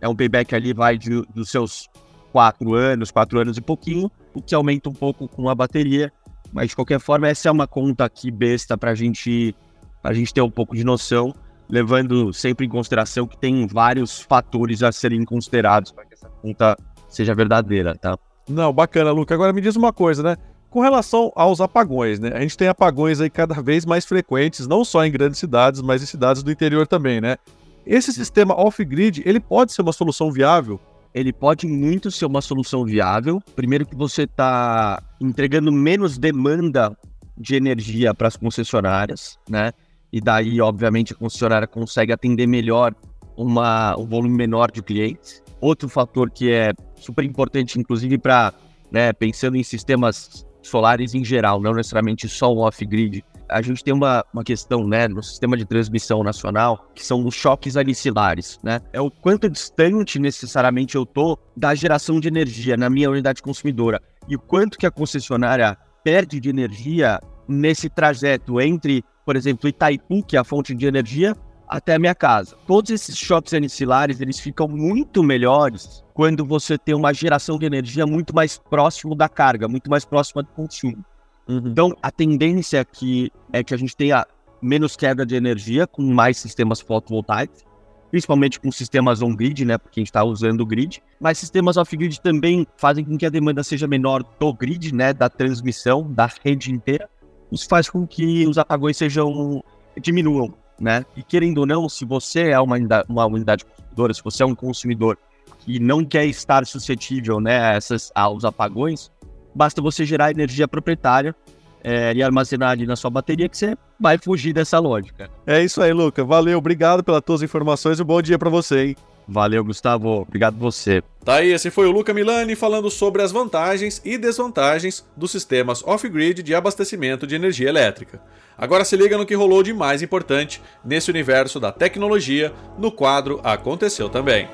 é 0.02 0.08
um 0.08 0.16
payback 0.16 0.56
ali, 0.56 0.74
vai 0.74 0.98
de, 0.98 1.22
dos 1.34 1.50
seus 1.50 1.88
quatro 2.34 2.74
anos, 2.74 3.12
quatro 3.12 3.40
anos 3.40 3.58
e 3.58 3.62
pouquinho, 3.62 4.12
o 4.34 4.42
que 4.42 4.56
aumenta 4.56 4.90
um 4.90 4.94
pouco 4.94 5.28
com 5.28 5.48
a 5.48 5.54
bateria. 5.54 6.12
Mas 6.52 6.70
de 6.70 6.75
qualquer 6.75 7.00
forma, 7.00 7.28
essa 7.28 7.48
é 7.48 7.52
uma 7.52 7.68
conta 7.68 8.04
aqui 8.04 8.32
besta 8.32 8.75
para 8.75 8.96
gente, 8.96 9.56
a 10.04 10.12
gente 10.12 10.34
ter 10.34 10.42
um 10.42 10.50
pouco 10.50 10.75
de 10.75 10.84
noção, 10.84 11.34
levando 11.70 12.34
sempre 12.34 12.66
em 12.66 12.70
consideração 12.70 13.28
que 13.28 13.38
tem 13.38 13.68
vários 13.68 14.20
fatores 14.20 14.82
a 14.82 14.92
serem 14.92 15.24
considerados 15.24 15.92
para 15.92 16.06
que 16.06 16.16
essa 16.16 16.28
conta 16.28 16.75
seja 17.08 17.36
verdadeira, 17.36 17.96
tá? 17.96 18.18
Não, 18.50 18.74
bacana, 18.74 19.12
Luca. 19.12 19.34
Agora 19.34 19.54
me 19.54 19.62
diz 19.62 19.75
uma 19.75 19.94
coisa, 19.94 20.24
né? 20.24 20.36
Com 20.70 20.82
relação 20.82 21.32
aos 21.36 21.62
apagões, 21.62 22.20
né? 22.20 22.32
A 22.34 22.42
gente 22.42 22.58
tem 22.58 22.68
apagões 22.68 23.22
aí 23.22 23.30
cada 23.30 23.62
vez 23.62 23.86
mais 23.86 24.06
frequentes, 24.06 24.68
não 24.68 24.84
só 24.84 25.06
em 25.06 25.12
grandes 25.12 25.40
cidades, 25.40 25.82
mas 25.82 26.02
em 26.02 26.08
cidades 26.08 26.42
do 26.42 26.52
interior 26.52 26.88
também, 26.88 27.22
né? 27.22 27.38
Esse 27.86 28.12
sistema 28.12 28.56
off-grid, 28.60 29.22
ele 29.24 29.40
pode 29.40 29.72
ser 29.72 29.84
uma 29.84 29.94
solução 29.94 30.32
viável 30.32 30.80
ele 31.13 31.32
pode 31.32 31.67
muito 31.67 32.10
ser 32.10 32.25
uma 32.25 32.41
solução 32.41 32.84
viável. 32.84 33.41
Primeiro 33.55 33.86
que 33.86 33.96
você 33.96 34.24
está 34.24 35.01
entregando 35.22 35.72
menos 35.72 36.17
demanda 36.17 36.98
de 37.38 37.55
energia 37.55 38.13
para 38.13 38.27
as 38.27 38.36
concessionárias, 38.36 39.38
né? 39.50 39.72
E 40.12 40.22
daí, 40.22 40.62
obviamente, 40.62 41.13
a 41.13 41.15
concessionária 41.15 41.67
consegue 41.67 42.13
atender 42.13 42.48
melhor 42.48 42.93
uma, 43.36 43.98
um 43.98 44.05
volume 44.05 44.36
menor 44.36 44.72
de 44.72 44.82
clientes. 44.82 45.41
Outro 45.60 45.89
fator 45.89 46.29
que 46.29 46.51
é 46.51 46.72
super 46.96 47.24
importante, 47.25 47.79
inclusive, 47.79 48.17
para 48.17 48.53
né, 48.91 49.12
pensando 49.12 49.58
em 49.58 49.63
sistemas 49.63 50.46
solares 50.62 51.15
em 51.15 51.25
geral, 51.25 51.60
não 51.60 51.74
necessariamente 51.74 52.29
só 52.29 52.53
o 52.53 52.60
off-grid, 52.60 53.24
a 53.50 53.62
gente 53.62 53.84
tem 53.84 53.94
uma, 53.94 54.26
uma 54.34 54.44
questão, 54.44 54.88
né, 54.88 55.08
no 55.08 55.22
sistema 55.22 55.58
de 55.58 55.66
transmissão 55.66 56.24
nacional, 56.24 56.90
que 56.94 57.06
são 57.06 57.26
os 57.26 57.36
choques 57.36 57.78
alicilares, 57.78 58.60
né? 58.64 58.82
É 58.92 59.02
o 59.02 59.10
quanto 59.12 59.50
distante 59.50 60.20
necessariamente 60.20 60.96
eu 60.96 61.06
tô 61.06 61.38
da 61.56 61.74
geração 61.76 62.20
de 62.20 62.28
energia 62.28 62.78
na 62.78 62.90
minha 62.90 63.10
unidade 63.10 63.42
consumidora 63.42 64.02
e 64.28 64.36
o 64.36 64.40
quanto 64.40 64.78
que 64.78 64.86
a 64.86 64.92
concessionária 64.92 65.78
perde 66.04 66.40
de 66.40 66.50
energia 66.50 67.20
nesse 67.48 67.90
trajeto 67.90 68.60
entre, 68.60 69.04
por 69.26 69.36
exemplo, 69.36 69.70
Itaipu, 69.70 70.24
que 70.24 70.36
é 70.36 70.40
a 70.40 70.44
fonte 70.44 70.74
de 70.74 70.86
energia, 70.86 71.36
até 71.68 71.96
a 71.96 72.00
minha 72.00 72.14
casa. 72.14 72.56
Todos 72.68 72.92
esses 72.92 73.18
choques 73.18 73.54
alicilares, 73.54 74.22
eles 74.22 74.40
ficam 74.40 74.68
muito 74.68 75.24
melhores 75.24 76.04
quando 76.14 76.46
você 76.46 76.78
tem 76.78 76.94
uma 76.94 77.14
geração 77.14 77.58
de 77.58 77.66
energia 77.66 78.06
muito 78.06 78.36
mais 78.36 78.58
próximo 78.58 79.16
da 79.16 79.28
carga, 79.28 79.68
muito 79.68 79.90
mais 79.90 80.06
próxima 80.06 80.44
do 80.44 80.50
consumo. 80.50 81.04
Uhum. 81.48 81.64
Então, 81.66 81.96
a 82.02 82.12
tendência 82.12 82.80
aqui 82.82 83.32
é 83.52 83.64
que 83.64 83.74
a 83.74 83.78
gente 83.78 83.96
tenha 83.96 84.26
menos 84.62 84.96
queda 84.96 85.26
de 85.26 85.36
energia 85.36 85.86
com 85.86 86.02
mais 86.02 86.38
sistemas 86.38 86.80
fotovoltaicos, 86.80 87.64
principalmente 88.10 88.60
com 88.60 88.72
sistemas 88.72 89.22
on-grid, 89.22 89.66
né? 89.66 89.78
Porque 89.78 90.00
a 90.00 90.02
gente 90.02 90.10
está 90.10 90.24
usando 90.24 90.62
o 90.62 90.66
grid. 90.66 91.02
Mas 91.20 91.38
sistemas 91.38 91.78
off-grid 91.78 92.22
também 92.22 92.66
fazem 92.78 93.04
com 93.04 93.18
que 93.18 93.26
a 93.26 93.30
demanda 93.30 93.64
seja 93.64 93.88
menor 93.88 94.24
do 94.40 94.54
grid, 94.54 94.94
né? 94.94 95.14
Da 95.14 95.30
transmissão, 95.30 96.10
da 96.12 96.30
rede 96.44 96.72
inteira. 96.72 97.10
Isso 97.52 97.68
faz 97.68 97.90
com 97.90 98.08
que 98.08 98.48
os 98.48 98.58
apagões 98.58 98.98
sejam 98.98 99.64
diminuam, 100.00 100.54
né? 100.80 101.06
E 101.16 101.24
querendo 101.24 101.60
ou 101.60 101.66
não, 101.66 101.90
se 101.90 102.06
você 102.06 102.50
é 102.50 102.60
uma, 102.60 102.78
uma 103.08 103.26
unidade 103.26 103.66
consumidora, 103.66 104.14
se 104.14 104.24
você 104.24 104.44
é 104.44 104.46
um 104.46 104.56
consumidor 104.56 105.18
que 105.60 105.80
não 105.80 106.04
quer 106.04 106.26
estar 106.26 106.66
suscetível, 106.66 107.40
né, 107.40 107.60
a 107.60 107.74
essas, 107.74 108.12
aos 108.14 108.44
apagões, 108.44 109.12
basta 109.53 109.81
você 109.81 110.05
gerar 110.05 110.31
energia 110.31 110.67
proprietária 110.67 111.36
é, 111.83 112.13
e 112.13 112.24
armazenar 112.24 112.72
ali 112.72 112.86
na 112.86 112.95
sua 112.95 113.10
bateria 113.10 113.50
que 113.50 113.57
você 113.57 113.77
vai 114.00 114.17
fugir 114.17 114.53
dessa 114.53 114.79
lógica. 114.79 115.29
É 115.45 115.62
isso 115.62 115.81
aí, 115.81 115.91
Luca. 115.91 116.24
Valeu, 116.24 116.57
obrigado 116.57 117.03
pelas 117.03 117.22
tuas 117.22 117.41
informações 117.41 118.00
e 118.00 118.01
um 118.01 118.05
bom 118.05 118.22
dia 118.22 118.39
para 118.39 118.50
você, 118.50 118.88
hein? 118.88 118.95
Valeu, 119.27 119.63
Gustavo. 119.63 120.22
Obrigado 120.22 120.57
você. 120.57 121.01
Tá 121.24 121.36
aí, 121.36 121.51
esse 121.51 121.72
foi 121.72 121.88
o 121.88 121.91
Luca 121.91 122.13
Milani 122.13 122.55
falando 122.55 122.89
sobre 122.89 123.22
as 123.22 123.31
vantagens 123.31 124.01
e 124.03 124.17
desvantagens 124.17 125.05
dos 125.15 125.31
sistemas 125.31 125.83
off-grid 125.86 126.43
de 126.43 126.53
abastecimento 126.53 127.25
de 127.25 127.36
energia 127.36 127.69
elétrica. 127.69 128.22
Agora 128.57 128.86
se 128.86 128.95
liga 128.95 129.17
no 129.17 129.25
que 129.25 129.33
rolou 129.33 129.63
de 129.63 129.74
mais 129.74 130.01
importante 130.01 130.62
nesse 130.83 131.10
universo 131.10 131.60
da 131.60 131.72
tecnologia 131.72 132.53
no 132.77 132.91
quadro 132.91 133.39
Aconteceu 133.43 134.10
Também. 134.10 134.48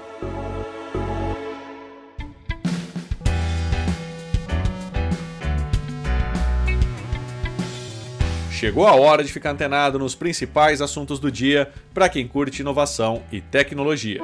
Chegou 8.59 8.85
a 8.85 8.93
hora 8.93 9.23
de 9.23 9.31
ficar 9.31 9.51
antenado 9.51 9.97
nos 9.97 10.15
principais 10.15 10.81
assuntos 10.81 11.17
do 11.17 11.31
dia 11.31 11.71
para 11.93 12.09
quem 12.09 12.27
curte 12.27 12.61
inovação 12.61 13.23
e 13.31 13.39
tecnologia. 13.39 14.19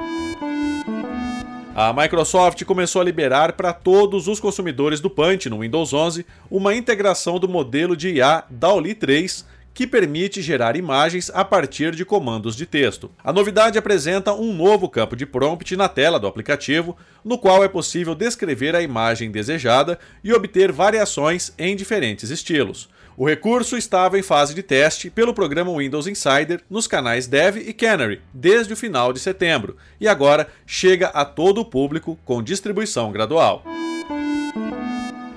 A 1.74 1.90
Microsoft 1.94 2.62
começou 2.64 3.00
a 3.00 3.04
liberar 3.04 3.54
para 3.54 3.72
todos 3.72 4.28
os 4.28 4.38
consumidores 4.38 5.00
do 5.00 5.08
Punch 5.08 5.48
no 5.48 5.60
Windows 5.60 5.94
11 5.94 6.26
uma 6.50 6.74
integração 6.74 7.38
do 7.38 7.48
modelo 7.48 7.96
de 7.96 8.16
IA 8.16 8.44
DALL-E 8.50 8.94
3 8.94 9.46
que 9.76 9.86
permite 9.86 10.40
gerar 10.40 10.74
imagens 10.74 11.30
a 11.34 11.44
partir 11.44 11.94
de 11.94 12.02
comandos 12.02 12.56
de 12.56 12.64
texto. 12.64 13.10
A 13.22 13.30
novidade 13.30 13.76
apresenta 13.78 14.32
um 14.32 14.54
novo 14.54 14.88
campo 14.88 15.14
de 15.14 15.26
prompt 15.26 15.76
na 15.76 15.86
tela 15.86 16.18
do 16.18 16.26
aplicativo, 16.26 16.96
no 17.22 17.36
qual 17.36 17.62
é 17.62 17.68
possível 17.68 18.14
descrever 18.14 18.74
a 18.74 18.80
imagem 18.80 19.30
desejada 19.30 19.98
e 20.24 20.32
obter 20.32 20.72
variações 20.72 21.52
em 21.58 21.76
diferentes 21.76 22.30
estilos. 22.30 22.88
O 23.18 23.28
recurso 23.28 23.76
estava 23.76 24.18
em 24.18 24.22
fase 24.22 24.54
de 24.54 24.62
teste 24.62 25.10
pelo 25.10 25.34
programa 25.34 25.76
Windows 25.76 26.06
Insider 26.06 26.62
nos 26.70 26.86
canais 26.86 27.26
Dev 27.26 27.58
e 27.58 27.74
Canary 27.74 28.22
desde 28.32 28.72
o 28.72 28.76
final 28.76 29.12
de 29.12 29.20
setembro 29.20 29.76
e 30.00 30.08
agora 30.08 30.48
chega 30.66 31.08
a 31.08 31.22
todo 31.22 31.60
o 31.60 31.64
público 31.66 32.18
com 32.24 32.42
distribuição 32.42 33.12
gradual. 33.12 33.62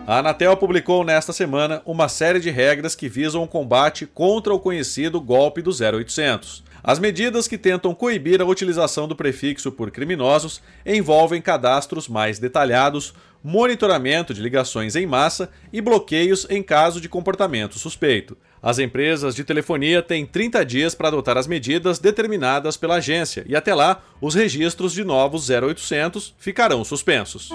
A 0.09 0.17
Anatel 0.17 0.57
publicou 0.57 1.03
nesta 1.03 1.31
semana 1.31 1.83
uma 1.85 2.09
série 2.09 2.39
de 2.39 2.49
regras 2.49 2.95
que 2.95 3.07
visam 3.07 3.43
o 3.43 3.47
combate 3.47 4.07
contra 4.07 4.51
o 4.51 4.59
conhecido 4.59 5.21
golpe 5.21 5.61
do 5.61 5.69
0800. 5.69 6.63
As 6.83 6.97
medidas 6.97 7.47
que 7.47 7.59
tentam 7.59 7.93
coibir 7.93 8.41
a 8.41 8.45
utilização 8.45 9.07
do 9.07 9.15
prefixo 9.15 9.71
por 9.71 9.91
criminosos 9.91 10.63
envolvem 10.83 11.39
cadastros 11.39 12.07
mais 12.07 12.39
detalhados, 12.39 13.13
monitoramento 13.43 14.33
de 14.33 14.41
ligações 14.41 14.95
em 14.95 15.05
massa 15.05 15.51
e 15.71 15.79
bloqueios 15.79 16.47
em 16.49 16.63
caso 16.63 16.99
de 16.99 17.07
comportamento 17.07 17.77
suspeito. 17.77 18.35
As 18.63 18.79
empresas 18.79 19.35
de 19.35 19.43
telefonia 19.43 20.01
têm 20.01 20.25
30 20.25 20.65
dias 20.65 20.95
para 20.95 21.09
adotar 21.09 21.37
as 21.37 21.45
medidas 21.45 21.99
determinadas 21.99 22.75
pela 22.75 22.95
agência 22.95 23.45
e 23.47 23.55
até 23.55 23.75
lá 23.75 24.01
os 24.19 24.33
registros 24.33 24.91
de 24.91 25.03
novos 25.03 25.51
0800 25.51 26.33
ficarão 26.39 26.83
suspensos. 26.83 27.51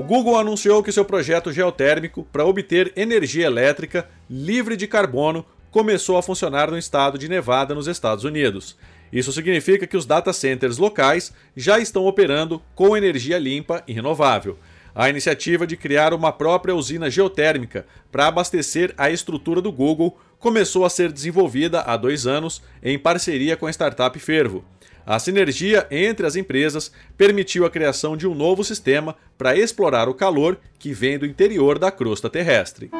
O 0.00 0.02
Google 0.02 0.38
anunciou 0.38 0.82
que 0.82 0.90
seu 0.90 1.04
projeto 1.04 1.52
geotérmico 1.52 2.26
para 2.32 2.46
obter 2.46 2.90
energia 2.96 3.44
elétrica 3.44 4.08
livre 4.30 4.74
de 4.74 4.86
carbono 4.86 5.44
começou 5.70 6.16
a 6.16 6.22
funcionar 6.22 6.70
no 6.70 6.78
estado 6.78 7.18
de 7.18 7.28
Nevada, 7.28 7.74
nos 7.74 7.86
Estados 7.86 8.24
Unidos. 8.24 8.78
Isso 9.12 9.30
significa 9.30 9.86
que 9.86 9.98
os 9.98 10.06
data 10.06 10.32
centers 10.32 10.78
locais 10.78 11.34
já 11.54 11.78
estão 11.78 12.06
operando 12.06 12.62
com 12.74 12.96
energia 12.96 13.38
limpa 13.38 13.84
e 13.86 13.92
renovável. 13.92 14.56
A 14.94 15.10
iniciativa 15.10 15.66
de 15.66 15.76
criar 15.76 16.14
uma 16.14 16.32
própria 16.32 16.74
usina 16.74 17.10
geotérmica 17.10 17.84
para 18.10 18.26
abastecer 18.26 18.94
a 18.96 19.10
estrutura 19.10 19.60
do 19.60 19.70
Google 19.70 20.18
começou 20.38 20.86
a 20.86 20.88
ser 20.88 21.12
desenvolvida 21.12 21.82
há 21.82 21.98
dois 21.98 22.26
anos 22.26 22.62
em 22.82 22.98
parceria 22.98 23.54
com 23.54 23.66
a 23.66 23.70
startup 23.70 24.18
Fervo. 24.18 24.64
A 25.06 25.18
sinergia 25.18 25.86
entre 25.90 26.26
as 26.26 26.36
empresas 26.36 26.92
permitiu 27.16 27.64
a 27.64 27.70
criação 27.70 28.16
de 28.16 28.26
um 28.26 28.34
novo 28.34 28.62
sistema 28.62 29.16
para 29.36 29.56
explorar 29.56 30.08
o 30.08 30.14
calor 30.14 30.58
que 30.78 30.92
vem 30.92 31.18
do 31.18 31.26
interior 31.26 31.78
da 31.78 31.90
crosta 31.90 32.28
terrestre. 32.28 32.90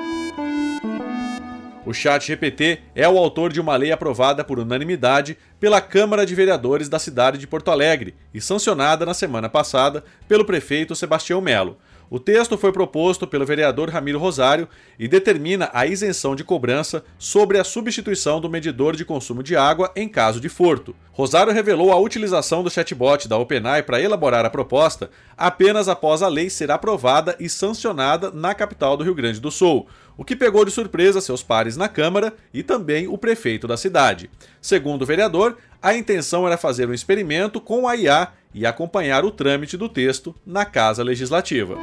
O 1.85 1.95
Chat 1.95 2.27
GPT 2.27 2.81
é 2.95 3.09
o 3.09 3.17
autor 3.17 3.53
de 3.53 3.61
uma 3.61 3.75
lei 3.75 3.91
aprovada 3.91 4.45
por 4.45 4.59
unanimidade 4.59 5.37
pela 5.59 5.81
Câmara 5.81 6.27
de 6.27 6.35
Vereadores 6.35 6.89
da 6.89 6.99
cidade 6.99 7.39
de 7.39 7.47
Porto 7.47 7.71
Alegre 7.71 8.15
e 8.35 8.41
sancionada 8.41 9.07
na 9.07 9.15
semana 9.15 9.49
passada 9.49 10.05
pelo 10.29 10.45
prefeito 10.45 10.95
Sebastião 10.95 11.41
Melo. 11.41 11.79
O 12.11 12.19
texto 12.19 12.59
foi 12.59 12.73
proposto 12.73 13.25
pelo 13.25 13.47
vereador 13.47 13.89
Ramiro 13.89 14.19
Rosário 14.19 14.67
e 14.99 15.07
determina 15.07 15.71
a 15.73 15.87
isenção 15.87 16.35
de 16.35 16.43
cobrança 16.43 17.05
sobre 17.17 17.57
a 17.57 17.63
substituição 17.63 18.41
do 18.41 18.51
medidor 18.51 18.97
de 18.97 19.05
consumo 19.05 19.45
de 19.45 19.55
água 19.55 19.93
em 19.95 20.09
caso 20.09 20.41
de 20.41 20.49
furto. 20.49 20.93
Rosário 21.13 21.53
revelou 21.53 21.93
a 21.93 22.01
utilização 22.01 22.65
do 22.65 22.71
chatbot 22.71 23.29
da 23.29 23.39
OpenAI 23.39 23.85
para 23.85 24.01
elaborar 24.01 24.45
a 24.45 24.51
proposta 24.51 25.09
apenas 25.39 25.89
após 25.89 26.21
a 26.21 26.27
lei 26.27 26.51
ser 26.51 26.73
aprovada 26.73 27.37
e 27.39 27.49
sancionada 27.49 28.33
na 28.33 28.55
capital 28.55 28.97
do 28.97 29.05
Rio 29.05 29.15
Grande 29.15 29.39
do 29.39 29.51
Sul, 29.51 29.87
o 30.17 30.25
que 30.25 30.37
pegou 30.37 30.65
de 30.65 30.71
surpresa 30.71 31.21
seus 31.21 31.43
pares 31.43 31.77
na 31.77 31.89
Câmara 31.89 32.35
e 32.53 32.63
também 32.63 33.09
o 33.09 33.17
prefeito 33.17 33.67
da 33.67 33.77
cidade. 33.77 34.31
Segundo 34.61 35.03
o 35.03 35.07
vereador, 35.07 35.57
a 35.83 35.95
intenção 35.95 36.47
era 36.47 36.57
fazer 36.57 36.89
um 36.89 36.95
experimento 36.95 37.61
com 37.61 37.89
a 37.89 37.97
IA 37.97 38.29
e 38.55 38.67
acompanhar 38.67 39.25
o 39.25 39.31
trâmite 39.31 39.77
do 39.77 39.89
texto 39.89 40.35
na 40.45 40.65
Casa 40.65 41.03
Legislativa. 41.03 41.79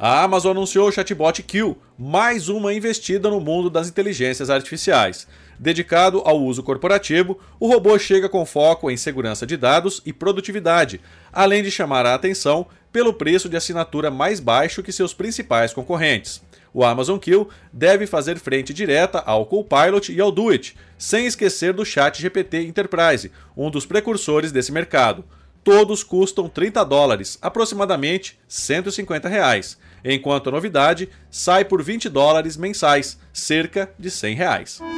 A 0.00 0.22
Amazon 0.22 0.52
anunciou 0.52 0.88
o 0.88 0.92
chatbot 0.92 1.42
Q, 1.42 1.76
mais 1.98 2.48
uma 2.48 2.72
investida 2.72 3.28
no 3.28 3.40
mundo 3.40 3.68
das 3.68 3.88
inteligências 3.88 4.48
artificiais. 4.48 5.26
Dedicado 5.58 6.22
ao 6.24 6.40
uso 6.40 6.62
corporativo, 6.62 7.36
o 7.58 7.66
robô 7.66 7.98
chega 7.98 8.28
com 8.28 8.46
foco 8.46 8.92
em 8.92 8.96
segurança 8.96 9.44
de 9.44 9.56
dados 9.56 10.00
e 10.06 10.12
produtividade, 10.12 11.00
além 11.32 11.64
de 11.64 11.70
chamar 11.72 12.06
a 12.06 12.14
atenção 12.14 12.68
pelo 12.92 13.12
preço 13.12 13.48
de 13.48 13.56
assinatura 13.56 14.10
mais 14.10 14.40
baixo 14.40 14.82
que 14.82 14.92
seus 14.92 15.12
principais 15.14 15.72
concorrentes. 15.72 16.42
O 16.72 16.84
Amazon 16.84 17.18
Kill 17.18 17.48
deve 17.72 18.06
fazer 18.06 18.38
frente 18.38 18.74
direta 18.74 19.18
ao 19.20 19.46
Copilot 19.46 20.12
e 20.12 20.20
ao 20.20 20.30
Duet, 20.30 20.76
sem 20.96 21.26
esquecer 21.26 21.72
do 21.72 21.84
Chat 21.84 22.20
GPT 22.20 22.66
Enterprise, 22.66 23.32
um 23.56 23.70
dos 23.70 23.86
precursores 23.86 24.52
desse 24.52 24.70
mercado. 24.70 25.24
Todos 25.64 26.02
custam 26.02 26.48
30 26.48 26.84
dólares, 26.84 27.38
aproximadamente 27.42 28.38
150 28.46 29.28
reais, 29.28 29.76
enquanto 30.04 30.48
a 30.48 30.52
novidade 30.52 31.08
sai 31.30 31.64
por 31.64 31.82
20 31.82 32.08
dólares 32.08 32.56
mensais, 32.56 33.18
cerca 33.32 33.90
de 33.98 34.10
100 34.10 34.34
reais. 34.34 34.97